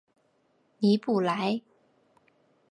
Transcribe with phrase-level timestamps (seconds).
[0.79, 1.61] 尼布莱。